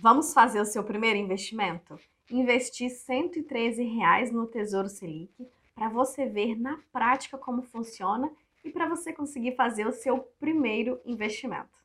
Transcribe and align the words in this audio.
Vamos 0.00 0.32
fazer 0.32 0.60
o 0.60 0.64
seu 0.64 0.84
primeiro 0.84 1.18
investimento? 1.18 1.98
Investir 2.30 2.88
113 2.88 3.82
reais 3.82 4.30
no 4.30 4.46
Tesouro 4.46 4.88
Selic 4.88 5.32
para 5.74 5.88
você 5.88 6.24
ver 6.24 6.54
na 6.56 6.78
prática 6.92 7.36
como 7.36 7.62
funciona 7.62 8.30
e 8.64 8.70
para 8.70 8.88
você 8.88 9.12
conseguir 9.12 9.56
fazer 9.56 9.88
o 9.88 9.92
seu 9.92 10.20
primeiro 10.38 11.00
investimento. 11.04 11.76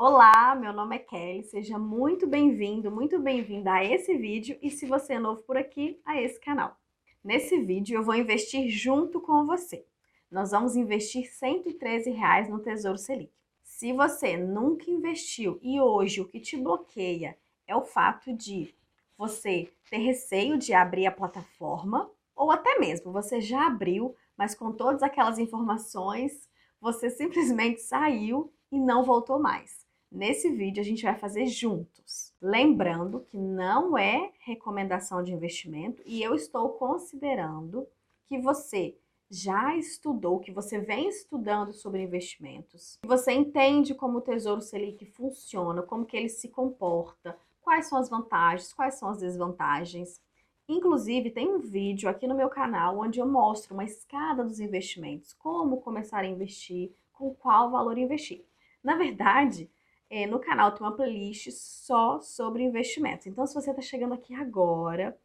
Olá, 0.00 0.56
meu 0.56 0.72
nome 0.72 0.96
é 0.96 0.98
Kelly, 0.98 1.44
seja 1.44 1.78
muito 1.78 2.26
bem-vindo, 2.26 2.90
muito 2.90 3.16
bem-vinda 3.20 3.74
a 3.74 3.84
esse 3.84 4.18
vídeo 4.18 4.58
e 4.60 4.70
se 4.70 4.86
você 4.86 5.14
é 5.14 5.18
novo 5.20 5.40
por 5.42 5.56
aqui, 5.56 6.00
a 6.04 6.20
esse 6.20 6.40
canal. 6.40 6.76
Nesse 7.22 7.60
vídeo 7.60 7.96
eu 7.96 8.02
vou 8.02 8.16
investir 8.16 8.68
junto 8.70 9.20
com 9.20 9.46
você 9.46 9.86
nós 10.30 10.50
vamos 10.50 10.76
investir 10.76 11.30
113 11.30 12.10
reais 12.10 12.48
no 12.48 12.58
Tesouro 12.58 12.98
Selic. 12.98 13.32
Se 13.62 13.92
você 13.92 14.36
nunca 14.36 14.90
investiu 14.90 15.58
e 15.62 15.80
hoje 15.80 16.20
o 16.20 16.28
que 16.28 16.40
te 16.40 16.56
bloqueia 16.56 17.36
é 17.66 17.76
o 17.76 17.82
fato 17.82 18.32
de 18.32 18.74
você 19.16 19.70
ter 19.90 19.98
receio 19.98 20.58
de 20.58 20.72
abrir 20.72 21.06
a 21.06 21.12
plataforma, 21.12 22.10
ou 22.34 22.50
até 22.50 22.78
mesmo 22.78 23.12
você 23.12 23.40
já 23.40 23.66
abriu, 23.66 24.14
mas 24.36 24.54
com 24.54 24.72
todas 24.72 25.02
aquelas 25.02 25.38
informações, 25.38 26.48
você 26.80 27.08
simplesmente 27.08 27.80
saiu 27.80 28.52
e 28.70 28.78
não 28.78 29.02
voltou 29.04 29.38
mais. 29.38 29.86
Nesse 30.10 30.50
vídeo 30.50 30.80
a 30.80 30.84
gente 30.84 31.02
vai 31.02 31.14
fazer 31.14 31.46
juntos. 31.46 32.32
Lembrando 32.40 33.20
que 33.20 33.36
não 33.36 33.96
é 33.96 34.32
recomendação 34.40 35.22
de 35.22 35.32
investimento 35.32 36.02
e 36.06 36.22
eu 36.22 36.34
estou 36.34 36.70
considerando 36.70 37.86
que 38.26 38.38
você 38.38 38.96
já 39.30 39.76
estudou, 39.76 40.38
que 40.38 40.52
você 40.52 40.78
vem 40.78 41.08
estudando 41.08 41.72
sobre 41.72 42.02
investimentos, 42.02 42.98
que 43.02 43.08
você 43.08 43.32
entende 43.32 43.94
como 43.94 44.18
o 44.18 44.20
Tesouro 44.20 44.60
Selic 44.60 45.04
funciona, 45.06 45.82
como 45.82 46.06
que 46.06 46.16
ele 46.16 46.28
se 46.28 46.48
comporta, 46.48 47.36
quais 47.60 47.88
são 47.88 47.98
as 47.98 48.08
vantagens, 48.08 48.72
quais 48.72 48.94
são 48.94 49.08
as 49.08 49.18
desvantagens. 49.18 50.20
Inclusive, 50.68 51.30
tem 51.30 51.48
um 51.48 51.58
vídeo 51.58 52.08
aqui 52.08 52.26
no 52.26 52.34
meu 52.34 52.48
canal 52.48 52.98
onde 52.98 53.20
eu 53.20 53.26
mostro 53.26 53.74
uma 53.74 53.84
escada 53.84 54.44
dos 54.44 54.60
investimentos, 54.60 55.32
como 55.32 55.80
começar 55.80 56.18
a 56.18 56.26
investir, 56.26 56.92
com 57.12 57.34
qual 57.34 57.70
valor 57.70 57.98
investir. 57.98 58.44
Na 58.82 58.96
verdade, 58.96 59.70
é, 60.08 60.26
no 60.26 60.38
canal 60.38 60.72
tem 60.72 60.86
uma 60.86 60.94
playlist 60.94 61.50
só 61.50 62.20
sobre 62.20 62.62
investimentos. 62.62 63.26
Então, 63.26 63.46
se 63.46 63.54
você 63.54 63.70
está 63.70 63.82
chegando 63.82 64.14
aqui 64.14 64.34
agora 64.34 65.18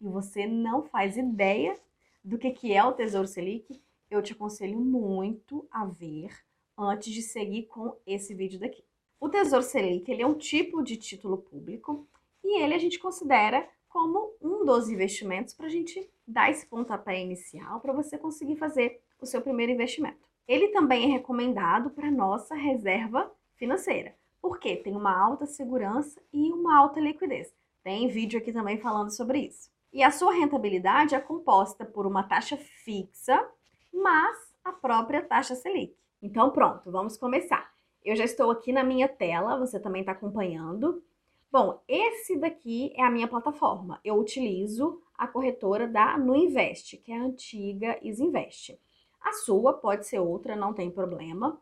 e 0.00 0.06
você 0.06 0.46
não 0.46 0.84
faz 0.84 1.16
ideia 1.16 1.76
do 2.22 2.38
que, 2.38 2.50
que 2.50 2.72
é 2.72 2.84
o 2.84 2.92
Tesouro 2.92 3.26
Selic, 3.26 3.80
eu 4.10 4.22
te 4.22 4.32
aconselho 4.32 4.78
muito 4.80 5.66
a 5.70 5.84
ver 5.84 6.30
antes 6.76 7.12
de 7.12 7.22
seguir 7.22 7.64
com 7.64 7.96
esse 8.06 8.34
vídeo 8.34 8.58
daqui. 8.58 8.84
O 9.20 9.28
Tesouro 9.28 9.64
Selic 9.64 10.10
ele 10.10 10.22
é 10.22 10.26
um 10.26 10.38
tipo 10.38 10.82
de 10.82 10.96
título 10.96 11.38
público 11.38 12.06
e 12.44 12.60
ele 12.62 12.74
a 12.74 12.78
gente 12.78 12.98
considera 12.98 13.68
como 13.88 14.34
um 14.40 14.64
dos 14.64 14.88
investimentos 14.88 15.54
para 15.54 15.66
a 15.66 15.70
gente 15.70 16.08
dar 16.26 16.50
esse 16.50 16.66
pontapé 16.66 17.20
inicial 17.20 17.80
para 17.80 17.92
você 17.92 18.16
conseguir 18.16 18.56
fazer 18.56 19.00
o 19.20 19.26
seu 19.26 19.40
primeiro 19.40 19.72
investimento. 19.72 20.28
Ele 20.46 20.68
também 20.68 21.04
é 21.04 21.08
recomendado 21.08 21.90
para 21.90 22.10
nossa 22.10 22.54
reserva 22.54 23.30
financeira, 23.56 24.14
porque 24.40 24.76
tem 24.76 24.94
uma 24.94 25.18
alta 25.18 25.46
segurança 25.46 26.22
e 26.32 26.52
uma 26.52 26.76
alta 26.76 27.00
liquidez. 27.00 27.52
Tem 27.82 28.08
vídeo 28.08 28.38
aqui 28.38 28.52
também 28.52 28.78
falando 28.78 29.10
sobre 29.10 29.40
isso. 29.40 29.70
E 29.92 30.02
a 30.02 30.10
sua 30.10 30.32
rentabilidade 30.32 31.14
é 31.14 31.20
composta 31.20 31.84
por 31.84 32.06
uma 32.06 32.22
taxa 32.22 32.56
fixa, 32.56 33.48
mas 33.92 34.36
a 34.62 34.72
própria 34.72 35.22
taxa 35.22 35.54
Selic. 35.54 35.96
Então, 36.20 36.50
pronto, 36.50 36.90
vamos 36.90 37.16
começar. 37.16 37.72
Eu 38.04 38.14
já 38.16 38.24
estou 38.24 38.50
aqui 38.50 38.72
na 38.72 38.84
minha 38.84 39.08
tela, 39.08 39.58
você 39.58 39.80
também 39.80 40.00
está 40.00 40.12
acompanhando. 40.12 41.02
Bom, 41.50 41.82
esse 41.88 42.36
daqui 42.36 42.92
é 42.94 43.02
a 43.02 43.10
minha 43.10 43.26
plataforma. 43.26 44.00
Eu 44.04 44.16
utilizo 44.16 45.00
a 45.16 45.26
corretora 45.26 45.88
da 45.88 46.18
Nuinvest, 46.18 46.98
que 46.98 47.10
é 47.10 47.18
a 47.18 47.24
antiga 47.24 47.98
Isinvest. 48.02 48.78
A 49.20 49.32
sua 49.32 49.72
pode 49.72 50.06
ser 50.06 50.18
outra, 50.18 50.54
não 50.54 50.74
tem 50.74 50.90
problema. 50.90 51.60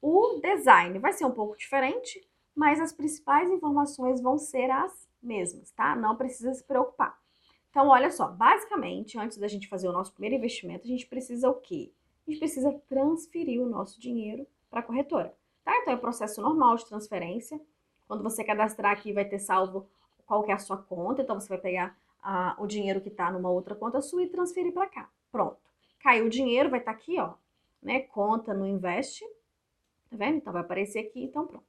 O 0.00 0.40
design 0.40 0.98
vai 0.98 1.12
ser 1.12 1.26
um 1.26 1.30
pouco 1.30 1.56
diferente, 1.56 2.26
mas 2.54 2.80
as 2.80 2.92
principais 2.92 3.50
informações 3.50 4.20
vão 4.20 4.38
ser 4.38 4.70
as 4.70 5.08
mesmas, 5.22 5.70
tá? 5.72 5.94
Não 5.94 6.16
precisa 6.16 6.54
se 6.54 6.64
preocupar. 6.64 7.18
Então, 7.70 7.88
olha 7.88 8.10
só, 8.10 8.26
basicamente, 8.28 9.18
antes 9.18 9.38
da 9.38 9.46
gente 9.46 9.68
fazer 9.68 9.88
o 9.88 9.92
nosso 9.92 10.12
primeiro 10.12 10.36
investimento, 10.36 10.84
a 10.84 10.88
gente 10.88 11.06
precisa 11.06 11.48
o 11.48 11.54
quê? 11.54 11.92
A 12.26 12.30
gente 12.30 12.40
precisa 12.40 12.72
transferir 12.88 13.62
o 13.62 13.68
nosso 13.68 14.00
dinheiro 14.00 14.46
para 14.68 14.80
a 14.80 14.82
corretora, 14.82 15.34
tá? 15.64 15.76
Então, 15.78 15.94
é 15.94 15.96
o 15.96 16.00
processo 16.00 16.42
normal 16.42 16.76
de 16.76 16.86
transferência. 16.86 17.60
Quando 18.08 18.24
você 18.24 18.42
cadastrar 18.42 18.92
aqui, 18.92 19.12
vai 19.12 19.24
ter 19.24 19.38
salvo 19.38 19.88
qual 20.26 20.42
que 20.42 20.50
é 20.50 20.54
a 20.54 20.58
sua 20.58 20.76
conta, 20.76 21.22
então 21.22 21.38
você 21.38 21.48
vai 21.48 21.58
pegar 21.58 21.96
ah, 22.22 22.56
o 22.58 22.66
dinheiro 22.66 23.00
que 23.00 23.08
está 23.08 23.30
numa 23.30 23.50
outra 23.50 23.74
conta 23.74 24.00
sua 24.00 24.22
e 24.22 24.28
transferir 24.28 24.72
para 24.72 24.88
cá. 24.88 25.08
Pronto. 25.30 25.56
Caiu 26.00 26.26
o 26.26 26.30
dinheiro, 26.30 26.70
vai 26.70 26.80
estar 26.80 26.92
tá 26.92 26.98
aqui, 26.98 27.20
ó, 27.20 27.34
né? 27.80 28.00
Conta 28.00 28.52
no 28.52 28.66
Invest, 28.66 29.24
tá 30.10 30.16
vendo? 30.16 30.38
Então, 30.38 30.52
vai 30.52 30.62
aparecer 30.62 30.98
aqui, 30.98 31.22
então 31.22 31.46
pronto. 31.46 31.64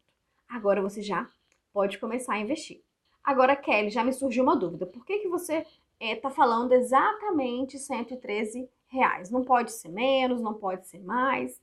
Agora 0.49 0.81
você 0.81 1.01
já 1.01 1.29
pode 1.71 1.99
começar 1.99 2.33
a 2.33 2.39
investir. 2.39 2.81
Agora, 3.23 3.55
Kelly, 3.55 3.91
já 3.91 4.03
me 4.03 4.11
surgiu 4.11 4.43
uma 4.43 4.55
dúvida. 4.55 4.85
Por 4.85 5.05
que, 5.05 5.19
que 5.19 5.27
você 5.27 5.65
está 6.01 6.05
é, 6.07 6.15
tá 6.15 6.29
falando 6.31 6.71
exatamente 6.71 7.77
113 7.77 8.67
reais. 8.87 9.29
Não 9.29 9.43
pode 9.43 9.71
ser 9.71 9.89
menos, 9.89 10.41
não 10.41 10.55
pode 10.55 10.87
ser 10.87 10.99
mais. 10.99 11.61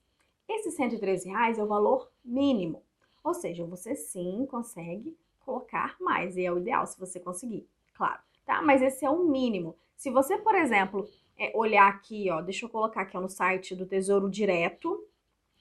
Esse 0.49 0.71
113 0.71 1.29
reais 1.29 1.59
é 1.59 1.63
o 1.63 1.67
valor 1.67 2.09
mínimo. 2.25 2.83
Ou 3.25 3.35
seja, 3.35 3.65
você 3.65 3.97
sim 3.97 4.47
consegue 4.47 5.17
colocar 5.45 5.97
mais, 6.01 6.37
e 6.37 6.45
é 6.45 6.53
o 6.53 6.59
ideal 6.59 6.87
se 6.87 6.99
você 6.99 7.19
conseguir, 7.19 7.67
claro, 7.95 8.21
tá? 8.45 8.63
Mas 8.63 8.83
esse 8.83 9.05
é 9.05 9.11
o 9.11 9.25
mínimo. 9.25 9.75
Se 9.97 10.11
você, 10.11 10.37
por 10.37 10.55
exemplo, 10.55 11.09
é, 11.39 11.51
olhar 11.55 11.89
aqui, 11.89 12.31
ó, 12.31 12.41
deixa 12.41 12.67
eu 12.67 12.71
colocar 12.71 13.03
aqui 13.03 13.17
ó, 13.17 13.21
no 13.21 13.29
site 13.29 13.75
do 13.75 13.87
Tesouro 13.87 14.31
Direto, 14.31 15.03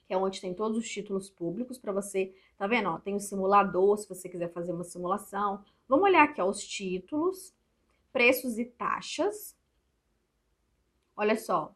que 0.05 0.13
é 0.13 0.17
onde 0.17 0.39
tem 0.39 0.53
todos 0.53 0.77
os 0.77 0.87
títulos 0.87 1.29
públicos 1.29 1.77
para 1.77 1.91
você, 1.91 2.33
tá 2.57 2.67
vendo? 2.67 2.89
Ó, 2.89 2.99
tem 2.99 3.15
o 3.15 3.19
simulador, 3.19 3.97
se 3.97 4.07
você 4.07 4.29
quiser 4.29 4.51
fazer 4.51 4.71
uma 4.71 4.83
simulação. 4.83 5.63
Vamos 5.87 6.05
olhar 6.05 6.23
aqui, 6.23 6.41
ó, 6.41 6.49
os 6.49 6.65
títulos 6.65 7.53
preços 8.17 8.57
e 8.57 8.65
taxas. 8.65 9.55
Olha 11.15 11.37
só. 11.37 11.71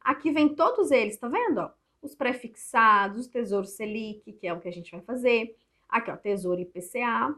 Aqui 0.00 0.30
vem 0.30 0.54
todos 0.54 0.92
eles, 0.92 1.16
tá 1.16 1.26
vendo? 1.26 1.68
Os 2.00 2.14
prefixados, 2.14 3.26
Tesouro 3.26 3.66
Selic, 3.66 4.32
que 4.32 4.46
é 4.46 4.52
o 4.52 4.60
que 4.60 4.68
a 4.68 4.72
gente 4.72 4.92
vai 4.92 5.00
fazer. 5.00 5.56
Aqui, 5.88 6.08
ó, 6.08 6.16
Tesouro 6.16 6.60
IPCA. 6.60 7.34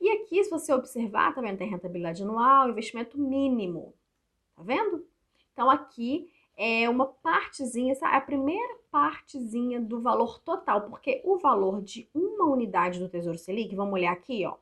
E 0.00 0.10
aqui, 0.10 0.42
se 0.42 0.50
você 0.50 0.72
observar, 0.72 1.32
tá 1.32 1.40
vendo? 1.40 1.58
Tem 1.58 1.70
rentabilidade 1.70 2.24
anual, 2.24 2.70
investimento 2.70 3.16
mínimo. 3.16 3.94
Tá 4.56 4.64
vendo? 4.64 5.06
Então, 5.52 5.70
aqui 5.70 6.28
é 6.56 6.90
uma 6.90 7.06
partezinha, 7.06 7.92
essa 7.92 8.08
é 8.08 8.16
a 8.16 8.20
primeira 8.20 8.78
partezinha 8.90 9.80
do 9.80 10.00
valor 10.00 10.40
total, 10.40 10.88
porque 10.90 11.22
o 11.24 11.38
valor 11.38 11.82
de 11.82 12.10
uma 12.12 12.46
unidade 12.46 12.98
do 12.98 13.08
Tesouro 13.08 13.38
Selic, 13.38 13.76
vamos 13.76 13.94
olhar 13.94 14.12
aqui, 14.12 14.44
ó. 14.44 14.56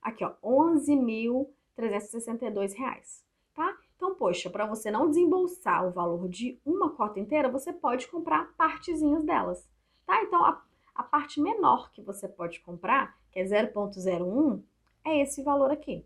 Aqui, 0.00 0.24
ó, 0.24 0.32
11 0.42 0.96
mil 0.96 1.52
362 1.78 2.74
reais, 2.74 3.24
tá? 3.54 3.72
Então, 3.94 4.12
poxa, 4.16 4.50
para 4.50 4.66
você 4.66 4.90
não 4.90 5.08
desembolsar 5.08 5.86
o 5.86 5.92
valor 5.92 6.28
de 6.28 6.60
uma 6.66 6.90
cota 6.90 7.20
inteira, 7.20 7.48
você 7.48 7.72
pode 7.72 8.08
comprar 8.08 8.52
partezinhas 8.56 9.24
delas, 9.24 9.64
tá? 10.04 10.20
Então, 10.24 10.44
a, 10.44 10.60
a 10.92 11.04
parte 11.04 11.40
menor 11.40 11.92
que 11.92 12.02
você 12.02 12.28
pode 12.28 12.58
comprar, 12.60 13.16
que 13.30 13.38
é 13.38 13.44
0,01, 13.44 14.60
é 15.04 15.22
esse 15.22 15.40
valor 15.44 15.70
aqui, 15.70 16.04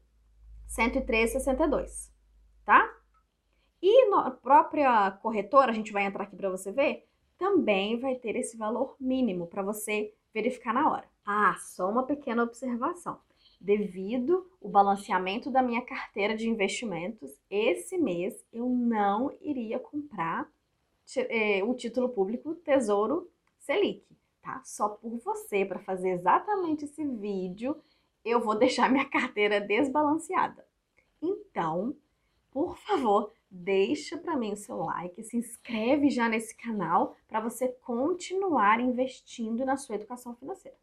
103,62, 0.69 2.11
tá? 2.67 2.95
E 3.81 4.11
na 4.11 4.31
própria 4.31 5.11
corretora, 5.23 5.71
a 5.71 5.75
gente 5.75 5.91
vai 5.91 6.05
entrar 6.05 6.25
aqui 6.25 6.37
para 6.37 6.51
você 6.51 6.71
ver, 6.71 7.09
também 7.39 7.99
vai 7.99 8.15
ter 8.17 8.37
esse 8.37 8.59
valor 8.59 8.95
mínimo 9.01 9.47
para 9.47 9.63
você 9.63 10.15
verificar 10.35 10.75
na 10.75 10.91
hora. 10.91 11.09
Ah, 11.25 11.57
só 11.59 11.91
uma 11.91 12.05
pequena 12.05 12.43
observação 12.43 13.19
devido 13.63 14.45
o 14.61 14.69
balanceamento 14.69 15.51
da 15.51 15.63
minha 15.63 15.81
carteira 15.81 16.37
de 16.37 16.49
investimentos, 16.49 17.31
esse 17.49 17.97
mês 17.97 18.45
eu 18.53 18.69
não 18.69 19.33
iria 19.41 19.79
comprar 19.79 20.51
é, 21.17 21.63
o 21.63 21.73
título 21.75 22.09
público 22.09 22.57
Tesouro 22.57 23.31
Selic, 23.61 24.05
tá? 24.43 24.61
Só 24.65 24.89
por 24.89 25.17
você, 25.19 25.65
para 25.65 25.79
fazer 25.79 26.11
exatamente 26.11 26.87
esse 26.87 27.05
vídeo, 27.05 27.77
eu 28.25 28.41
vou 28.41 28.59
deixar 28.59 28.91
minha 28.91 29.09
carteira 29.09 29.61
desbalanceada. 29.61 30.67
Então, 31.21 31.95
por 32.51 32.77
favor, 32.79 33.33
deixa 33.49 34.19
para 34.19 34.37
mim 34.37 34.53
o 34.53 34.57
seu 34.57 34.77
like, 34.77 35.23
se 35.23 35.37
inscreve 35.37 36.11
já 36.11 36.29
nesse 36.29 36.57
canal 36.57 37.15
para 37.29 37.41
você 37.41 37.69
continuar 37.69 38.81
investindo 38.81 39.65
na 39.65 39.77
sua 39.77 39.95
educação 39.95 40.35
financeira. 40.35 40.77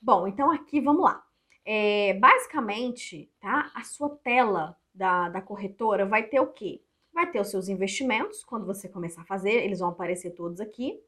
Bom, 0.00 0.26
então 0.26 0.50
aqui 0.50 0.80
vamos 0.80 1.02
lá. 1.02 1.24
É, 1.64 2.14
basicamente, 2.14 3.30
tá? 3.40 3.70
A 3.74 3.82
sua 3.82 4.10
tela 4.10 4.76
da, 4.94 5.28
da 5.28 5.40
corretora 5.40 6.04
vai 6.04 6.22
ter 6.22 6.40
o 6.40 6.46
quê? 6.48 6.80
vai 7.14 7.30
ter 7.30 7.40
os 7.40 7.48
seus 7.48 7.68
investimentos, 7.68 8.44
quando 8.44 8.66
você 8.66 8.88
começar 8.88 9.22
a 9.22 9.26
fazer, 9.26 9.64
eles 9.64 9.78
vão 9.78 9.90
aparecer 9.90 10.32
todos 10.32 10.60
aqui, 10.60 11.00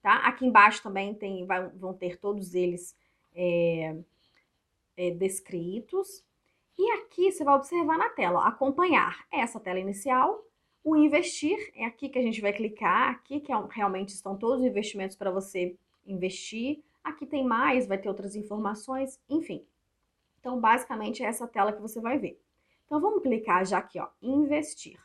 tá? 0.00 0.14
Aqui 0.18 0.46
embaixo 0.46 0.80
também 0.82 1.12
tem, 1.12 1.44
vai, 1.44 1.68
vão 1.70 1.92
ter 1.92 2.16
todos 2.18 2.54
eles 2.54 2.96
é, 3.34 3.96
é, 4.96 5.10
descritos. 5.10 6.24
E 6.78 6.92
aqui 6.92 7.32
você 7.32 7.42
vai 7.42 7.56
observar 7.56 7.98
na 7.98 8.08
tela, 8.10 8.46
acompanhar 8.46 9.26
essa 9.32 9.58
tela 9.58 9.80
inicial, 9.80 10.44
o 10.84 10.96
investir, 10.96 11.58
é 11.74 11.84
aqui 11.84 12.08
que 12.08 12.18
a 12.18 12.22
gente 12.22 12.40
vai 12.40 12.52
clicar, 12.52 13.10
aqui 13.10 13.40
que 13.40 13.52
é, 13.52 13.56
realmente 13.70 14.10
estão 14.10 14.38
todos 14.38 14.60
os 14.60 14.66
investimentos 14.66 15.16
para 15.16 15.32
você 15.32 15.76
investir. 16.06 16.80
Aqui 17.02 17.26
tem 17.26 17.44
mais, 17.44 17.86
vai 17.86 17.98
ter 17.98 18.08
outras 18.08 18.36
informações, 18.36 19.20
enfim. 19.28 19.66
Então, 20.48 20.58
basicamente, 20.58 21.22
é 21.22 21.26
essa 21.26 21.46
tela 21.46 21.74
que 21.74 21.82
você 21.82 22.00
vai 22.00 22.18
ver. 22.18 22.40
Então, 22.86 22.98
vamos 22.98 23.22
clicar 23.22 23.66
já 23.66 23.76
aqui, 23.76 24.00
ó, 24.00 24.08
investir. 24.22 24.98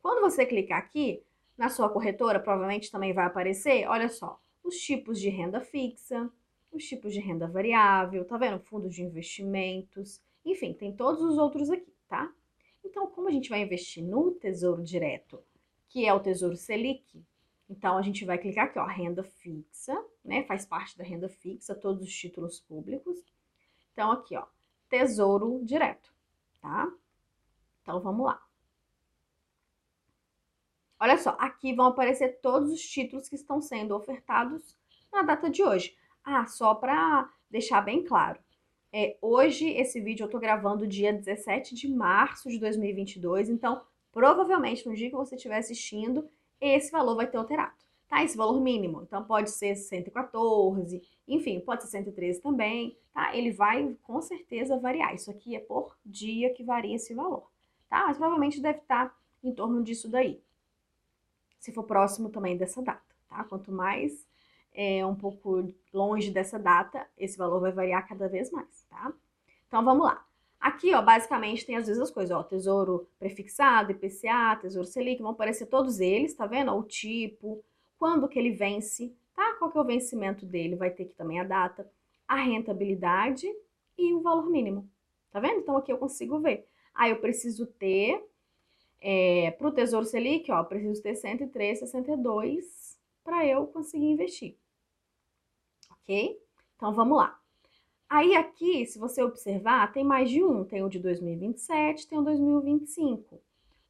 Quando 0.00 0.20
você 0.20 0.46
clicar 0.46 0.78
aqui, 0.78 1.24
na 1.58 1.68
sua 1.68 1.88
corretora, 1.88 2.38
provavelmente 2.38 2.88
também 2.88 3.12
vai 3.12 3.26
aparecer, 3.26 3.84
olha 3.88 4.08
só, 4.08 4.40
os 4.62 4.76
tipos 4.76 5.20
de 5.20 5.28
renda 5.28 5.60
fixa, 5.60 6.30
os 6.70 6.84
tipos 6.84 7.12
de 7.12 7.18
renda 7.18 7.48
variável, 7.48 8.24
tá 8.24 8.38
vendo? 8.38 8.60
Fundos 8.60 8.94
de 8.94 9.02
investimentos, 9.02 10.22
enfim, 10.44 10.72
tem 10.72 10.94
todos 10.94 11.20
os 11.20 11.36
outros 11.36 11.68
aqui, 11.68 11.92
tá? 12.06 12.32
Então, 12.84 13.08
como 13.08 13.26
a 13.26 13.32
gente 13.32 13.50
vai 13.50 13.60
investir 13.60 14.04
no 14.04 14.30
Tesouro 14.30 14.84
Direto, 14.84 15.42
que 15.88 16.06
é 16.06 16.14
o 16.14 16.20
Tesouro 16.20 16.56
Selic, 16.56 17.24
então 17.68 17.98
a 17.98 18.02
gente 18.02 18.24
vai 18.24 18.38
clicar 18.38 18.66
aqui, 18.66 18.78
ó, 18.78 18.86
renda 18.86 19.24
fixa, 19.24 20.00
né? 20.24 20.44
Faz 20.44 20.64
parte 20.64 20.96
da 20.96 21.02
renda 21.02 21.28
fixa, 21.28 21.74
todos 21.74 22.04
os 22.04 22.14
títulos 22.14 22.60
públicos. 22.60 23.18
Então, 23.96 24.12
aqui, 24.12 24.36
ó, 24.36 24.44
Tesouro 24.90 25.64
Direto, 25.64 26.12
tá? 26.60 26.86
Então, 27.80 27.98
vamos 27.98 28.26
lá. 28.26 28.42
Olha 31.00 31.16
só, 31.16 31.34
aqui 31.40 31.74
vão 31.74 31.86
aparecer 31.86 32.38
todos 32.42 32.70
os 32.70 32.82
títulos 32.82 33.26
que 33.26 33.36
estão 33.36 33.58
sendo 33.58 33.96
ofertados 33.96 34.76
na 35.10 35.22
data 35.22 35.48
de 35.48 35.62
hoje. 35.62 35.96
Ah, 36.22 36.44
só 36.44 36.74
para 36.74 37.32
deixar 37.50 37.80
bem 37.80 38.04
claro. 38.04 38.38
É, 38.92 39.16
hoje, 39.22 39.70
esse 39.70 39.98
vídeo 39.98 40.24
eu 40.24 40.30
tô 40.30 40.38
gravando 40.38 40.86
dia 40.86 41.10
17 41.10 41.74
de 41.74 41.88
março 41.88 42.50
de 42.50 42.58
2022, 42.58 43.48
então 43.48 43.80
provavelmente 44.12 44.86
no 44.86 44.94
dia 44.94 45.08
que 45.08 45.16
você 45.16 45.36
estiver 45.36 45.56
assistindo, 45.56 46.28
esse 46.60 46.90
valor 46.90 47.16
vai 47.16 47.26
ter 47.26 47.38
alterado, 47.38 47.82
tá? 48.08 48.22
Esse 48.22 48.36
valor 48.36 48.60
mínimo. 48.60 49.02
Então 49.02 49.24
pode 49.24 49.50
ser 49.50 49.74
114, 49.76 51.02
enfim, 51.26 51.60
pode 51.60 51.82
ser 51.82 51.88
113 51.88 52.40
também, 52.40 52.96
tá? 53.12 53.36
Ele 53.36 53.52
vai 53.52 53.96
com 54.02 54.20
certeza 54.20 54.78
variar. 54.78 55.14
Isso 55.14 55.30
aqui 55.30 55.56
é 55.56 55.60
por 55.60 55.96
dia 56.04 56.52
que 56.52 56.64
varia 56.64 56.96
esse 56.96 57.14
valor, 57.14 57.50
tá? 57.88 58.06
Mas 58.06 58.16
provavelmente 58.16 58.60
deve 58.60 58.78
estar 58.78 59.16
em 59.42 59.52
torno 59.52 59.82
disso 59.82 60.08
daí 60.08 60.40
se 61.66 61.72
for 61.72 61.82
próximo 61.82 62.30
também 62.30 62.56
dessa 62.56 62.80
data, 62.80 63.02
tá? 63.28 63.42
Quanto 63.42 63.72
mais 63.72 64.24
é, 64.72 65.04
um 65.04 65.16
pouco 65.16 65.68
longe 65.92 66.30
dessa 66.30 66.60
data, 66.60 67.04
esse 67.18 67.36
valor 67.36 67.60
vai 67.60 67.72
variar 67.72 68.06
cada 68.06 68.28
vez 68.28 68.52
mais, 68.52 68.84
tá? 68.88 69.12
Então 69.66 69.84
vamos 69.84 70.06
lá. 70.06 70.24
Aqui, 70.60 70.94
ó, 70.94 71.02
basicamente 71.02 71.66
tem 71.66 71.74
as 71.76 71.88
mesmas 71.88 72.10
coisas, 72.10 72.36
ó, 72.36 72.44
tesouro 72.44 73.08
prefixado, 73.18 73.90
IPCA, 73.90 74.56
tesouro 74.60 74.86
Selic, 74.86 75.20
vão 75.20 75.32
aparecer 75.32 75.66
todos 75.66 75.98
eles, 75.98 76.34
tá 76.34 76.46
vendo? 76.46 76.72
O 76.72 76.84
tipo, 76.84 77.64
quando 77.98 78.28
que 78.28 78.38
ele 78.38 78.50
vence, 78.50 79.14
tá? 79.34 79.54
Qual 79.58 79.70
que 79.70 79.78
é 79.78 79.80
o 79.80 79.84
vencimento 79.84 80.44
dele, 80.44 80.76
vai 80.76 80.90
ter 80.90 81.04
aqui 81.04 81.14
também 81.14 81.40
a 81.40 81.44
data, 81.44 81.90
a 82.26 82.36
rentabilidade 82.36 83.46
e 83.96 84.12
o 84.12 84.20
valor 84.20 84.50
mínimo, 84.50 84.88
tá 85.30 85.40
vendo? 85.40 85.60
Então 85.60 85.76
aqui 85.76 85.92
eu 85.92 85.98
consigo 85.98 86.38
ver. 86.40 86.66
Aí 86.94 87.10
eu 87.10 87.20
preciso 87.20 87.66
ter 87.66 88.24
é, 89.00 89.50
para 89.52 89.68
o 89.68 89.72
Tesouro 89.72 90.06
Selic, 90.06 90.50
ó, 90.50 90.64
preciso 90.64 91.02
ter 91.02 91.12
103,62 91.12 92.96
para 93.22 93.46
eu 93.46 93.66
conseguir 93.66 94.06
investir. 94.06 94.56
Ok? 95.90 96.40
Então 96.76 96.92
vamos 96.92 97.18
lá. 97.18 97.38
Aí 98.08 98.36
aqui, 98.36 98.86
se 98.86 98.98
você 98.98 99.22
observar, 99.22 99.92
tem 99.92 100.04
mais 100.04 100.30
de 100.30 100.42
um. 100.44 100.64
Tem 100.64 100.82
o 100.82 100.88
de 100.88 100.98
2027, 100.98 102.06
tem 102.06 102.18
o 102.18 102.22
2025. 102.22 103.40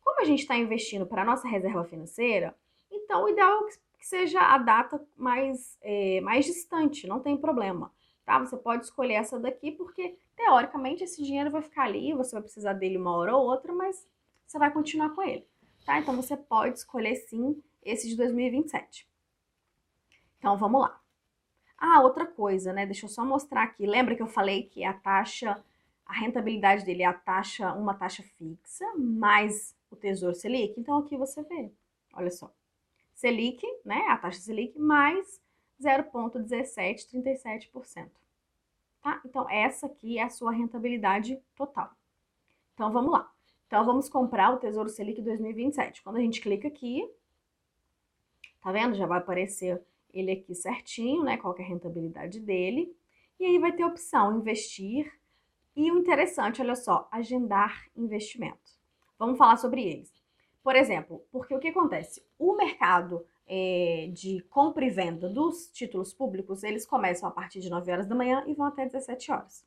Como 0.02 0.20
a 0.20 0.24
gente 0.24 0.40
está 0.40 0.56
investindo 0.56 1.06
para 1.06 1.22
a 1.22 1.24
nossa 1.24 1.46
reserva 1.46 1.84
financeira, 1.84 2.56
então 2.90 3.24
o 3.24 3.28
ideal 3.28 3.52
é 3.52 3.58
que 3.98 4.06
seja 4.06 4.40
a 4.40 4.58
data 4.58 5.02
mais, 5.16 5.78
é, 5.82 6.20
mais 6.20 6.44
distante, 6.44 7.06
não 7.06 7.20
tem 7.20 7.36
problema. 7.36 7.92
Tá? 8.24 8.38
Você 8.38 8.56
pode 8.56 8.84
escolher 8.84 9.14
essa 9.14 9.38
daqui, 9.38 9.70
porque 9.70 10.16
teoricamente 10.36 11.04
esse 11.04 11.22
dinheiro 11.22 11.50
vai 11.50 11.62
ficar 11.62 11.84
ali, 11.84 12.12
você 12.12 12.32
vai 12.32 12.42
precisar 12.42 12.72
dele 12.72 12.98
uma 12.98 13.14
hora 13.16 13.36
ou 13.36 13.46
outra, 13.46 13.72
mas 13.72 14.06
você 14.46 14.58
vai 14.58 14.72
continuar 14.72 15.10
com 15.10 15.22
ele, 15.22 15.46
tá? 15.84 15.98
Então 15.98 16.14
você 16.14 16.36
pode 16.36 16.78
escolher 16.78 17.16
sim 17.16 17.60
esse 17.82 18.08
de 18.08 18.16
2027. 18.16 19.08
Então 20.38 20.56
vamos 20.56 20.82
lá. 20.82 21.00
Ah, 21.78 22.00
outra 22.02 22.26
coisa, 22.26 22.72
né? 22.72 22.86
Deixa 22.86 23.06
eu 23.06 23.10
só 23.10 23.24
mostrar 23.24 23.62
aqui. 23.62 23.86
Lembra 23.86 24.14
que 24.14 24.22
eu 24.22 24.26
falei 24.26 24.64
que 24.64 24.82
a 24.84 24.92
taxa, 24.92 25.62
a 26.04 26.14
rentabilidade 26.14 26.84
dele 26.84 27.02
é 27.02 27.06
a 27.06 27.12
taxa, 27.12 27.72
uma 27.72 27.94
taxa 27.94 28.22
fixa, 28.22 28.84
mais 28.96 29.74
o 29.90 29.96
Tesouro 29.96 30.34
Selic? 30.34 30.78
Então 30.78 30.98
aqui 30.98 31.16
você 31.16 31.42
vê. 31.42 31.70
Olha 32.14 32.30
só. 32.30 32.52
Selic, 33.16 33.66
né? 33.84 34.06
A 34.08 34.16
taxa 34.16 34.40
Selic 34.40 34.78
mais 34.78 35.40
0,1737%. 35.82 38.08
Tá? 39.02 39.20
Então 39.24 39.50
essa 39.50 39.86
aqui 39.86 40.18
é 40.18 40.22
a 40.22 40.30
sua 40.30 40.52
rentabilidade 40.52 41.40
total. 41.56 41.90
Então 42.74 42.92
vamos 42.92 43.10
lá. 43.10 43.28
Então, 43.66 43.84
vamos 43.84 44.08
comprar 44.08 44.54
o 44.54 44.58
Tesouro 44.58 44.88
Selic 44.88 45.20
2027. 45.20 46.02
Quando 46.02 46.16
a 46.16 46.20
gente 46.20 46.40
clica 46.40 46.68
aqui, 46.68 47.08
tá 48.60 48.70
vendo? 48.70 48.94
Já 48.94 49.06
vai 49.06 49.18
aparecer 49.18 49.82
ele 50.14 50.30
aqui 50.30 50.54
certinho, 50.54 51.24
né? 51.24 51.36
Qual 51.36 51.54
é 51.58 51.62
a 51.62 51.66
rentabilidade 51.66 52.38
dele. 52.38 52.96
E 53.40 53.44
aí 53.44 53.58
vai 53.58 53.72
ter 53.72 53.82
a 53.82 53.88
opção 53.88 54.38
investir. 54.38 55.12
E 55.74 55.90
o 55.90 55.98
interessante, 55.98 56.62
olha 56.62 56.76
só, 56.76 57.08
agendar 57.10 57.90
investimento. 57.96 58.78
Vamos 59.18 59.36
falar 59.36 59.56
sobre 59.56 59.82
eles. 59.82 60.12
Por 60.66 60.74
exemplo, 60.74 61.24
porque 61.30 61.54
o 61.54 61.60
que 61.60 61.68
acontece? 61.68 62.26
O 62.36 62.56
mercado 62.56 63.24
é, 63.46 64.10
de 64.12 64.40
compra 64.50 64.84
e 64.84 64.90
venda 64.90 65.28
dos 65.28 65.68
títulos 65.68 66.12
públicos, 66.12 66.64
eles 66.64 66.84
começam 66.84 67.28
a 67.28 67.30
partir 67.30 67.60
de 67.60 67.70
9 67.70 67.92
horas 67.92 68.08
da 68.08 68.16
manhã 68.16 68.42
e 68.48 68.52
vão 68.52 68.66
até 68.66 68.84
17 68.84 69.30
horas, 69.30 69.64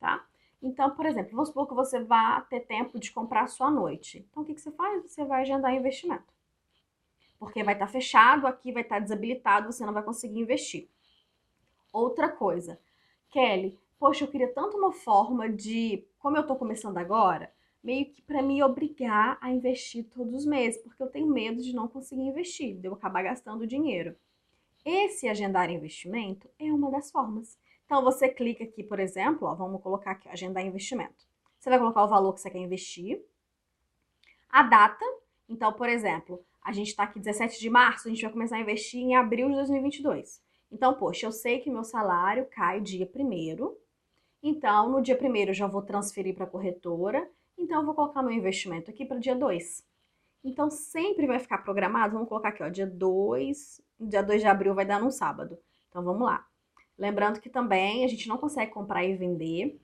tá? 0.00 0.24
Então, 0.62 0.88
por 0.92 1.04
exemplo, 1.04 1.32
vamos 1.32 1.48
supor 1.48 1.68
que 1.68 1.74
você 1.74 2.02
vá 2.02 2.40
ter 2.40 2.60
tempo 2.60 2.98
de 2.98 3.12
comprar 3.12 3.46
só 3.46 3.64
à 3.64 3.70
noite. 3.70 4.26
Então, 4.30 4.42
o 4.42 4.46
que, 4.46 4.54
que 4.54 4.60
você 4.62 4.72
faz? 4.72 5.02
Você 5.02 5.22
vai 5.22 5.42
agendar 5.42 5.74
investimento. 5.74 6.32
Porque 7.38 7.62
vai 7.62 7.74
estar 7.74 7.84
tá 7.84 7.92
fechado, 7.92 8.46
aqui 8.46 8.72
vai 8.72 8.84
estar 8.84 8.94
tá 8.96 9.00
desabilitado, 9.00 9.70
você 9.70 9.84
não 9.84 9.92
vai 9.92 10.02
conseguir 10.02 10.40
investir. 10.40 10.88
Outra 11.92 12.26
coisa, 12.26 12.80
Kelly, 13.28 13.78
poxa, 13.98 14.24
eu 14.24 14.28
queria 14.28 14.50
tanto 14.54 14.78
uma 14.78 14.92
forma 14.92 15.46
de, 15.46 16.06
como 16.18 16.38
eu 16.38 16.40
estou 16.40 16.56
começando 16.56 16.96
agora, 16.96 17.52
meio 17.82 18.06
que 18.06 18.22
para 18.22 18.42
me 18.42 18.62
obrigar 18.62 19.38
a 19.40 19.50
investir 19.50 20.04
todos 20.04 20.34
os 20.34 20.46
meses, 20.46 20.80
porque 20.82 21.02
eu 21.02 21.08
tenho 21.08 21.26
medo 21.26 21.62
de 21.62 21.74
não 21.74 21.88
conseguir 21.88 22.22
investir, 22.22 22.76
de 22.76 22.86
eu 22.86 22.94
acabar 22.94 23.22
gastando 23.22 23.66
dinheiro. 23.66 24.16
Esse 24.84 25.28
agendar 25.28 25.70
investimento 25.70 26.48
é 26.58 26.72
uma 26.72 26.90
das 26.90 27.10
formas. 27.10 27.58
Então, 27.84 28.02
você 28.02 28.28
clica 28.28 28.64
aqui, 28.64 28.82
por 28.82 29.00
exemplo, 29.00 29.48
ó, 29.48 29.54
vamos 29.54 29.82
colocar 29.82 30.12
aqui, 30.12 30.28
agendar 30.28 30.64
investimento. 30.64 31.26
Você 31.58 31.70
vai 31.70 31.78
colocar 31.78 32.04
o 32.04 32.08
valor 32.08 32.32
que 32.34 32.40
você 32.40 32.50
quer 32.50 32.58
investir, 32.58 33.22
a 34.48 34.62
data. 34.62 35.04
Então, 35.48 35.72
por 35.72 35.88
exemplo, 35.88 36.44
a 36.62 36.72
gente 36.72 36.88
está 36.88 37.04
aqui 37.04 37.18
17 37.18 37.58
de 37.58 37.70
março, 37.70 38.08
a 38.08 38.10
gente 38.10 38.22
vai 38.22 38.32
começar 38.32 38.56
a 38.56 38.60
investir 38.60 39.00
em 39.00 39.16
abril 39.16 39.48
de 39.48 39.54
2022. 39.54 40.42
Então, 40.70 40.94
poxa, 40.94 41.26
eu 41.26 41.32
sei 41.32 41.60
que 41.60 41.70
meu 41.70 41.84
salário 41.84 42.46
cai 42.46 42.80
dia 42.80 43.10
1 43.14 43.76
então, 44.42 44.90
no 44.90 45.02
dia 45.02 45.18
1 45.20 45.36
eu 45.48 45.54
já 45.54 45.66
vou 45.66 45.82
transferir 45.82 46.34
para 46.34 46.44
a 46.44 46.48
corretora, 46.48 47.28
então 47.58 47.80
eu 47.80 47.86
vou 47.86 47.94
colocar 47.94 48.22
meu 48.22 48.32
investimento 48.32 48.90
aqui 48.90 49.04
para 49.04 49.18
dia 49.18 49.34
2. 49.34 49.84
Então, 50.44 50.70
sempre 50.70 51.26
vai 51.26 51.38
ficar 51.38 51.58
programado, 51.58 52.14
vamos 52.14 52.28
colocar 52.28 52.50
aqui, 52.50 52.62
ó, 52.62 52.68
dia 52.68 52.86
2, 52.86 53.80
dia 54.00 54.22
2 54.22 54.40
de 54.40 54.46
abril 54.46 54.74
vai 54.74 54.86
dar 54.86 55.00
num 55.00 55.10
sábado. 55.10 55.58
Então, 55.88 56.02
vamos 56.02 56.22
lá. 56.22 56.46
Lembrando 56.96 57.40
que 57.40 57.50
também 57.50 58.04
a 58.04 58.08
gente 58.08 58.28
não 58.28 58.38
consegue 58.38 58.72
comprar 58.72 59.04
e 59.04 59.16
vender 59.16 59.80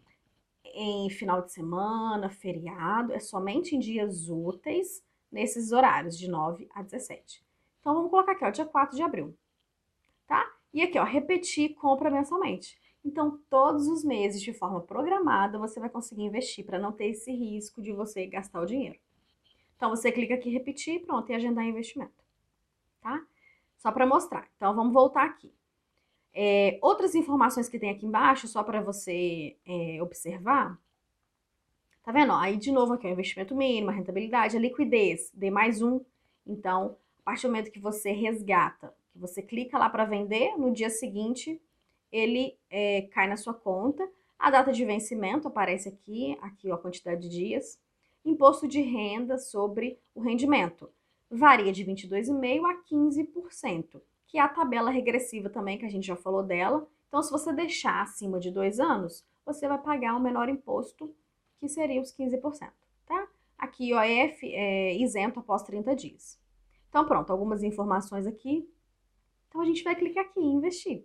em 0.64 1.10
final 1.10 1.42
de 1.42 1.52
semana, 1.52 2.30
feriado, 2.30 3.12
é 3.12 3.18
somente 3.18 3.76
em 3.76 3.78
dias 3.78 4.28
úteis, 4.28 5.04
nesses 5.30 5.72
horários, 5.72 6.16
de 6.16 6.28
9 6.28 6.68
a 6.72 6.82
17. 6.82 7.44
Então, 7.80 7.94
vamos 7.94 8.10
colocar 8.10 8.32
aqui, 8.32 8.44
ó, 8.44 8.50
dia 8.50 8.64
4 8.64 8.96
de 8.96 9.02
abril, 9.02 9.36
tá? 10.26 10.50
E 10.72 10.82
aqui, 10.82 10.98
ó, 10.98 11.04
repetir 11.04 11.74
compra 11.74 12.10
mensalmente. 12.10 12.78
Então, 13.04 13.38
todos 13.50 13.86
os 13.86 14.02
meses, 14.02 14.40
de 14.40 14.54
forma 14.54 14.80
programada, 14.80 15.58
você 15.58 15.78
vai 15.78 15.90
conseguir 15.90 16.22
investir 16.22 16.64
para 16.64 16.78
não 16.78 16.90
ter 16.90 17.08
esse 17.08 17.30
risco 17.30 17.82
de 17.82 17.92
você 17.92 18.26
gastar 18.26 18.60
o 18.62 18.66
dinheiro. 18.66 18.98
Então, 19.76 19.90
você 19.90 20.10
clica 20.10 20.34
aqui, 20.34 20.48
repetir, 20.48 21.04
pronto, 21.04 21.30
e 21.30 21.34
agendar 21.34 21.66
investimento, 21.66 22.24
tá? 23.02 23.22
Só 23.76 23.92
para 23.92 24.06
mostrar. 24.06 24.48
Então, 24.56 24.74
vamos 24.74 24.94
voltar 24.94 25.24
aqui. 25.24 25.52
É, 26.32 26.78
outras 26.80 27.14
informações 27.14 27.68
que 27.68 27.78
tem 27.78 27.90
aqui 27.90 28.06
embaixo, 28.06 28.48
só 28.48 28.62
para 28.62 28.80
você 28.80 29.56
é, 29.66 30.02
observar. 30.02 30.80
Tá 32.02 32.10
vendo? 32.10 32.32
Aí, 32.32 32.56
de 32.56 32.72
novo, 32.72 32.94
aqui 32.94 33.06
é 33.06 33.10
o 33.10 33.12
investimento 33.12 33.54
mínimo, 33.54 33.90
a 33.90 33.92
rentabilidade, 33.92 34.56
a 34.56 34.60
liquidez, 34.60 35.30
D 35.34 35.50
mais 35.50 35.82
um. 35.82 36.00
Então, 36.46 36.96
a 37.20 37.22
partir 37.24 37.46
do 37.46 37.50
momento 37.50 37.70
que 37.70 37.78
você 37.78 38.12
resgata, 38.12 38.94
que 39.12 39.18
você 39.18 39.42
clica 39.42 39.78
lá 39.78 39.88
para 39.90 40.04
vender, 40.04 40.56
no 40.56 40.72
dia 40.72 40.90
seguinte 40.90 41.60
ele 42.14 42.56
é, 42.70 43.02
cai 43.10 43.26
na 43.26 43.36
sua 43.36 43.52
conta. 43.52 44.08
A 44.38 44.48
data 44.48 44.72
de 44.72 44.84
vencimento 44.84 45.48
aparece 45.48 45.88
aqui, 45.88 46.38
aqui 46.40 46.70
ó, 46.70 46.76
a 46.76 46.78
quantidade 46.78 47.22
de 47.22 47.28
dias. 47.28 47.80
Imposto 48.24 48.68
de 48.68 48.80
renda 48.80 49.36
sobre 49.36 49.98
o 50.14 50.20
rendimento. 50.20 50.88
Varia 51.28 51.72
de 51.72 51.84
22,5% 51.84 52.64
a 52.64 52.74
15%, 52.88 54.00
que 54.28 54.38
é 54.38 54.40
a 54.40 54.48
tabela 54.48 54.90
regressiva 54.90 55.50
também, 55.50 55.76
que 55.76 55.84
a 55.84 55.88
gente 55.88 56.06
já 56.06 56.14
falou 56.14 56.44
dela. 56.44 56.86
Então, 57.08 57.20
se 57.20 57.32
você 57.32 57.52
deixar 57.52 58.00
acima 58.00 58.38
de 58.38 58.52
dois 58.52 58.78
anos, 58.78 59.24
você 59.44 59.66
vai 59.66 59.78
pagar 59.78 60.14
o 60.14 60.18
um 60.18 60.22
menor 60.22 60.48
imposto, 60.48 61.12
que 61.58 61.68
seria 61.68 62.00
os 62.00 62.14
15%, 62.14 62.70
tá? 63.06 63.28
Aqui, 63.58 63.92
OF 63.92 64.54
é 64.54 64.94
isento 64.96 65.40
após 65.40 65.62
30 65.64 65.96
dias. 65.96 66.40
Então, 66.88 67.04
pronto, 67.04 67.30
algumas 67.30 67.64
informações 67.64 68.24
aqui. 68.24 68.68
Então, 69.48 69.60
a 69.60 69.64
gente 69.64 69.82
vai 69.82 69.96
clicar 69.96 70.24
aqui 70.24 70.38
em 70.38 70.54
investir. 70.54 71.04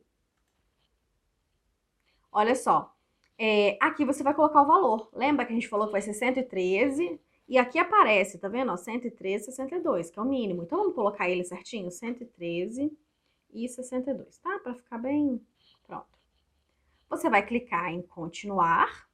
Olha 2.31 2.55
só, 2.55 2.93
é, 3.37 3.77
aqui 3.81 4.05
você 4.05 4.21
vai 4.23 4.33
colocar 4.33 4.61
o 4.61 4.67
valor. 4.67 5.09
Lembra 5.13 5.45
que 5.45 5.51
a 5.51 5.55
gente 5.55 5.67
falou 5.67 5.87
que 5.87 5.93
vai 5.93 6.01
ser 6.01 6.13
113? 6.13 7.19
E 7.47 7.57
aqui 7.57 7.79
aparece, 7.79 8.37
tá 8.37 8.47
vendo? 8.47 8.71
Ó, 8.71 8.75
113,62, 8.75 10.11
que 10.11 10.19
é 10.19 10.21
o 10.21 10.25
mínimo. 10.25 10.63
Então, 10.63 10.77
vamos 10.77 10.93
colocar 10.93 11.29
ele 11.29 11.43
certinho? 11.43 11.89
113 11.89 12.95
e 13.51 13.67
62, 13.67 14.37
tá? 14.37 14.59
Para 14.59 14.75
ficar 14.75 14.97
bem 14.99 15.41
pronto. 15.87 16.05
Você 17.09 17.29
vai 17.29 17.43
clicar 17.45 17.91
em 17.91 18.01
continuar. 18.03 19.07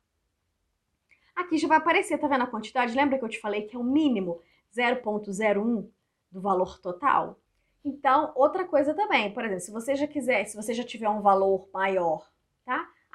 Aqui 1.35 1.57
já 1.57 1.67
vai 1.67 1.77
aparecer, 1.77 2.17
tá 2.17 2.27
vendo 2.27 2.43
a 2.43 2.47
quantidade? 2.47 2.95
Lembra 2.95 3.17
que 3.17 3.23
eu 3.23 3.29
te 3.29 3.39
falei 3.39 3.63
que 3.63 3.75
é 3.75 3.79
o 3.79 3.83
mínimo 3.83 4.41
0,01 4.75 5.87
do 6.31 6.41
valor 6.41 6.79
total? 6.79 7.39
Então, 7.83 8.33
outra 8.35 8.65
coisa 8.65 8.93
também, 8.93 9.33
por 9.33 9.45
exemplo, 9.45 9.61
se 9.61 9.71
você 9.71 9.95
já 9.95 10.07
quiser, 10.07 10.45
se 10.45 10.57
você 10.57 10.73
já 10.73 10.83
tiver 10.83 11.07
um 11.07 11.21
valor 11.21 11.69
maior? 11.71 12.27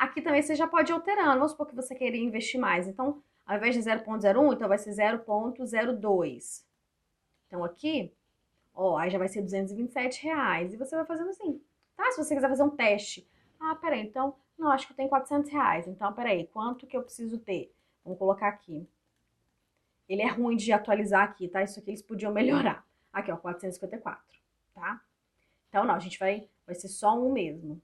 Aqui 0.01 0.23
também 0.23 0.41
você 0.41 0.55
já 0.55 0.67
pode 0.67 0.91
ir 0.91 0.95
alterando. 0.95 1.35
Vamos 1.35 1.51
supor 1.51 1.67
que 1.67 1.77
você 1.77 1.95
queria 1.95 2.25
investir 2.25 2.59
mais. 2.59 2.89
Então, 2.89 3.23
ao 3.45 3.59
invés 3.59 3.75
de 3.75 3.83
0.01, 3.83 4.55
então 4.55 4.67
vai 4.67 4.79
ser 4.79 4.93
0.02. 4.93 6.65
Então, 7.47 7.63
aqui, 7.63 8.11
ó, 8.75 8.97
aí 8.97 9.11
já 9.11 9.19
vai 9.19 9.29
ser 9.29 9.43
227 9.43 10.25
reais. 10.25 10.73
E 10.73 10.79
você 10.79 10.97
vai 10.97 11.05
fazendo 11.05 11.29
assim, 11.29 11.61
tá? 11.95 12.11
Se 12.13 12.17
você 12.25 12.35
quiser 12.35 12.49
fazer 12.49 12.63
um 12.63 12.71
teste. 12.71 13.29
Ah, 13.61 13.75
peraí, 13.75 14.01
então, 14.01 14.35
não, 14.59 14.73
acho 14.73 14.87
que 14.87 14.95
eu 14.95 14.97
tenho 14.97 15.11
400 15.11 15.51
reais. 15.51 15.87
Então, 15.87 16.11
peraí, 16.15 16.47
quanto 16.47 16.87
que 16.87 16.97
eu 16.97 17.03
preciso 17.03 17.39
ter? 17.39 17.71
Vamos 18.03 18.19
colocar 18.19 18.49
aqui. 18.49 18.89
Ele 20.09 20.23
é 20.23 20.29
ruim 20.29 20.57
de 20.57 20.73
atualizar 20.73 21.25
aqui, 21.25 21.47
tá? 21.47 21.63
Isso 21.63 21.79
aqui 21.79 21.91
eles 21.91 22.01
podiam 22.01 22.33
melhorar. 22.33 22.87
Aqui, 23.13 23.31
ó, 23.31 23.37
454, 23.37 24.25
tá? 24.73 24.99
Então, 25.69 25.85
não, 25.85 25.95
a 25.95 25.99
gente 25.99 26.19
vai, 26.19 26.49
vai 26.65 26.75
ser 26.75 26.89
só 26.89 27.15
um 27.21 27.31
mesmo. 27.31 27.83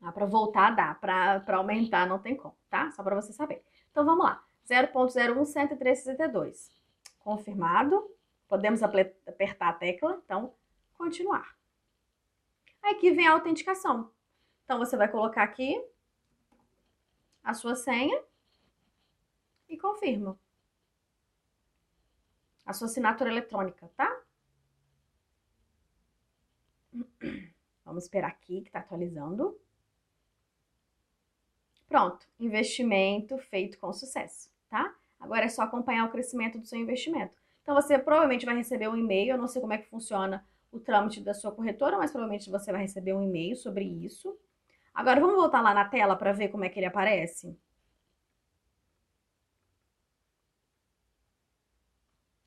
Dá 0.00 0.10
para 0.10 0.24
voltar, 0.24 0.70
dar 0.70 0.98
para 0.98 1.56
aumentar 1.56 2.06
não 2.06 2.18
tem 2.18 2.34
como, 2.34 2.56
tá? 2.70 2.90
Só 2.92 3.02
para 3.02 3.14
você 3.14 3.32
saber. 3.32 3.62
Então 3.90 4.04
vamos 4.04 4.24
lá. 4.24 4.42
0.01 4.68 5.42
103,62. 5.42 6.70
Confirmado. 7.18 8.10
Podemos 8.48 8.82
apertar 8.82 9.68
a 9.68 9.72
tecla, 9.72 10.20
então 10.24 10.54
continuar. 10.94 11.56
Aí 12.82 12.94
aqui 12.94 13.10
vem 13.10 13.26
a 13.26 13.32
autenticação. 13.32 14.10
Então 14.64 14.78
você 14.78 14.96
vai 14.96 15.08
colocar 15.08 15.42
aqui 15.42 15.80
a 17.44 17.54
sua 17.54 17.76
senha 17.76 18.22
e 19.68 19.76
confirma. 19.78 20.38
A 22.64 22.72
sua 22.72 22.86
assinatura 22.86 23.30
eletrônica, 23.30 23.90
tá? 23.96 24.20
Vamos 27.84 28.04
esperar 28.04 28.28
aqui 28.28 28.62
que 28.62 28.70
tá 28.70 28.80
atualizando. 28.80 29.60
Pronto, 31.90 32.24
investimento 32.38 33.36
feito 33.36 33.76
com 33.76 33.92
sucesso, 33.92 34.48
tá? 34.70 34.94
Agora 35.18 35.46
é 35.46 35.48
só 35.48 35.62
acompanhar 35.62 36.06
o 36.06 36.10
crescimento 36.12 36.56
do 36.56 36.64
seu 36.64 36.78
investimento. 36.78 37.36
Então 37.62 37.74
você 37.74 37.98
provavelmente 37.98 38.46
vai 38.46 38.56
receber 38.56 38.86
um 38.86 38.96
e-mail, 38.96 39.32
eu 39.32 39.38
não 39.38 39.48
sei 39.48 39.60
como 39.60 39.72
é 39.72 39.78
que 39.78 39.90
funciona 39.90 40.46
o 40.70 40.78
trâmite 40.78 41.20
da 41.20 41.34
sua 41.34 41.50
corretora, 41.50 41.98
mas 41.98 42.12
provavelmente 42.12 42.48
você 42.48 42.70
vai 42.70 42.82
receber 42.82 43.12
um 43.12 43.20
e-mail 43.20 43.56
sobre 43.56 43.84
isso. 43.84 44.38
Agora 44.94 45.20
vamos 45.20 45.34
voltar 45.34 45.60
lá 45.60 45.74
na 45.74 45.84
tela 45.84 46.14
para 46.14 46.30
ver 46.32 46.50
como 46.50 46.64
é 46.64 46.68
que 46.68 46.78
ele 46.78 46.86
aparece. 46.86 47.58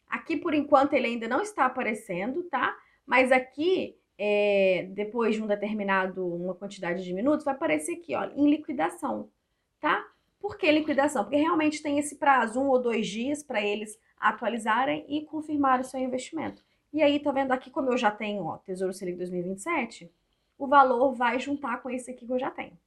Aqui 0.08 0.38
por 0.38 0.54
enquanto 0.54 0.94
ele 0.94 1.08
ainda 1.08 1.28
não 1.28 1.42
está 1.42 1.66
aparecendo, 1.66 2.44
tá? 2.44 2.74
Mas 3.06 3.30
aqui 3.30 4.00
é, 4.26 4.88
depois 4.92 5.36
de 5.36 5.44
um 5.44 5.48
determinado, 5.48 6.26
uma 6.26 6.56
quantidade 6.56 7.04
de 7.04 7.14
minutos, 7.14 7.44
vai 7.44 7.54
aparecer 7.54 7.98
aqui, 7.98 8.16
ó, 8.16 8.24
em 8.34 8.50
liquidação, 8.50 9.30
tá? 9.82 10.08
Por 10.40 10.58
que 10.58 10.72
liquidação? 10.72 11.26
Porque 11.26 11.36
realmente 11.36 11.84
tem 11.84 12.00
esse 12.00 12.16
prazo, 12.16 12.58
um 12.62 12.70
ou 12.70 12.82
dois 12.82 13.06
dias, 13.06 13.44
para 13.44 13.62
eles 13.62 14.00
atualizarem 14.18 15.06
e 15.10 15.26
confirmar 15.26 15.82
o 15.82 15.84
seu 15.84 16.00
investimento. 16.00 16.64
E 16.94 17.04
aí, 17.04 17.20
tá 17.20 17.34
vendo 17.34 17.52
aqui 17.52 17.70
como 17.70 17.92
eu 17.92 17.98
já 17.98 18.12
tenho, 18.12 18.46
ó, 18.46 18.60
Tesouro 18.60 18.94
Selic 18.94 19.18
2027, 19.18 20.10
o 20.58 20.68
valor 20.68 21.14
vai 21.14 21.38
juntar 21.38 21.82
com 21.82 21.90
esse 21.90 22.10
aqui 22.10 22.26
que 22.26 22.32
eu 22.32 22.40
já 22.40 22.50
tenho. 22.50 22.80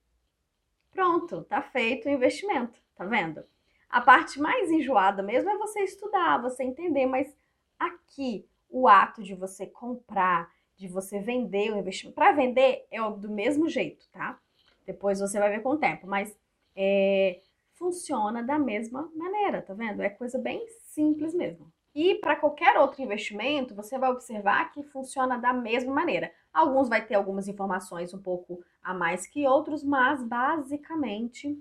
Pronto, 0.90 1.42
tá 1.42 1.60
feito 1.60 2.08
o 2.08 2.10
investimento, 2.10 2.80
tá 2.94 3.04
vendo? 3.04 3.44
A 3.90 4.00
parte 4.00 4.40
mais 4.40 4.70
enjoada 4.70 5.22
mesmo 5.22 5.50
é 5.50 5.58
você 5.58 5.80
estudar, 5.80 6.40
você 6.40 6.62
entender, 6.62 7.04
mas 7.04 7.36
aqui 7.78 8.48
o 8.70 8.88
ato 8.88 9.22
de 9.22 9.34
você 9.34 9.66
comprar, 9.66 10.50
de 10.76 10.88
você 10.88 11.18
vender 11.18 11.72
o 11.72 11.78
investimento. 11.78 12.14
Para 12.14 12.32
vender 12.32 12.86
é 12.90 12.98
do 13.10 13.30
mesmo 13.30 13.68
jeito, 13.68 14.06
tá? 14.10 14.38
Depois 14.86 15.18
você 15.20 15.38
vai 15.38 15.50
ver 15.50 15.62
com 15.62 15.70
o 15.70 15.78
tempo, 15.78 16.06
mas 16.06 16.36
é, 16.74 17.40
funciona 17.72 18.42
da 18.42 18.58
mesma 18.58 19.10
maneira, 19.14 19.62
tá 19.62 19.74
vendo? 19.74 20.02
É 20.02 20.08
coisa 20.08 20.38
bem 20.38 20.66
simples 20.84 21.34
mesmo. 21.34 21.72
E 21.94 22.16
para 22.16 22.36
qualquer 22.36 22.76
outro 22.76 23.02
investimento, 23.02 23.74
você 23.74 23.98
vai 23.98 24.10
observar 24.10 24.70
que 24.70 24.82
funciona 24.82 25.38
da 25.38 25.52
mesma 25.52 25.94
maneira. 25.94 26.30
Alguns 26.52 26.90
vai 26.90 27.04
ter 27.04 27.14
algumas 27.14 27.48
informações 27.48 28.12
um 28.12 28.20
pouco 28.20 28.62
a 28.82 28.92
mais 28.92 29.26
que 29.26 29.46
outros, 29.48 29.82
mas 29.82 30.22
basicamente 30.22 31.58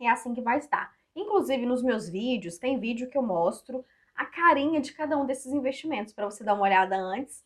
é 0.00 0.08
assim 0.08 0.32
que 0.32 0.40
vai 0.40 0.58
estar. 0.58 0.94
Inclusive 1.16 1.66
nos 1.66 1.82
meus 1.82 2.08
vídeos, 2.08 2.58
tem 2.58 2.78
vídeo 2.78 3.10
que 3.10 3.18
eu 3.18 3.22
mostro 3.22 3.84
a 4.14 4.24
carinha 4.24 4.80
de 4.80 4.92
cada 4.92 5.18
um 5.18 5.26
desses 5.26 5.52
investimentos 5.52 6.12
para 6.14 6.30
você 6.30 6.44
dar 6.44 6.54
uma 6.54 6.62
olhada 6.62 6.96
antes 6.96 7.42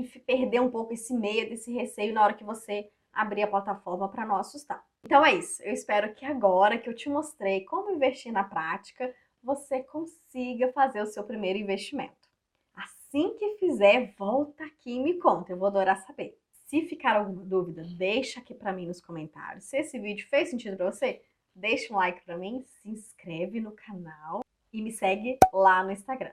e 0.00 0.18
perder 0.20 0.60
um 0.60 0.70
pouco 0.70 0.92
esse 0.92 1.12
medo, 1.12 1.54
esse 1.54 1.72
receio 1.72 2.14
na 2.14 2.22
hora 2.22 2.34
que 2.34 2.44
você 2.44 2.88
abrir 3.12 3.42
a 3.42 3.48
plataforma 3.48 4.08
para 4.08 4.24
não 4.24 4.36
assustar. 4.36 4.84
Então 5.04 5.24
é 5.24 5.34
isso. 5.34 5.62
Eu 5.62 5.72
espero 5.72 6.14
que 6.14 6.24
agora 6.24 6.78
que 6.78 6.88
eu 6.88 6.94
te 6.94 7.08
mostrei 7.08 7.64
como 7.64 7.90
investir 7.90 8.32
na 8.32 8.44
prática, 8.44 9.12
você 9.42 9.82
consiga 9.82 10.72
fazer 10.72 11.02
o 11.02 11.06
seu 11.06 11.24
primeiro 11.24 11.58
investimento. 11.58 12.28
Assim 12.74 13.34
que 13.36 13.56
fizer, 13.58 14.14
volta 14.16 14.64
aqui 14.64 14.96
e 14.96 15.02
me 15.02 15.14
conta. 15.14 15.52
Eu 15.52 15.56
vou 15.56 15.66
adorar 15.66 15.98
saber. 16.06 16.38
Se 16.66 16.82
ficar 16.82 17.16
alguma 17.16 17.44
dúvida, 17.44 17.82
deixa 17.96 18.40
aqui 18.40 18.54
para 18.54 18.72
mim 18.72 18.86
nos 18.86 19.00
comentários. 19.00 19.64
Se 19.64 19.78
esse 19.78 19.98
vídeo 19.98 20.28
fez 20.28 20.50
sentido 20.50 20.76
para 20.76 20.90
você, 20.92 21.22
deixa 21.54 21.92
um 21.92 21.96
like 21.96 22.24
para 22.24 22.36
mim, 22.36 22.62
se 22.62 22.90
inscreve 22.90 23.60
no 23.60 23.72
canal 23.72 24.42
e 24.72 24.82
me 24.82 24.92
segue 24.92 25.38
lá 25.52 25.82
no 25.82 25.90
Instagram. 25.90 26.32